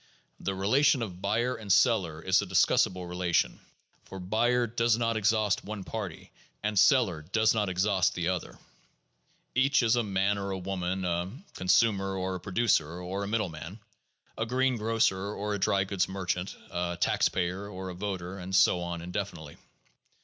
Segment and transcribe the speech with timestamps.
[0.39, 3.59] The relation of buyer and seller is a discussable relation;
[4.03, 6.31] for buyer does not exhaust one party
[6.63, 8.57] and seller does not exhaust the other.
[9.53, 13.49] Each is a man or a woman, a consumer or a producer or a middle
[13.49, 13.77] man,
[14.39, 18.79] a green grocer or a dry goods merchant, a taxpayer or a voter, and so
[18.81, 19.57] on indefinitely.